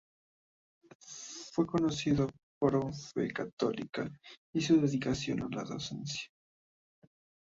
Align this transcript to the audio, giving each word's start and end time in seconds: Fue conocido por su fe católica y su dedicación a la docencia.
Fue 1.51 1.67
conocido 1.67 2.27
por 2.59 2.91
su 2.91 3.11
fe 3.13 3.31
católica 3.31 4.09
y 4.51 4.59
su 4.59 4.81
dedicación 4.81 5.43
a 5.43 5.55
la 5.55 5.63
docencia. 5.63 6.27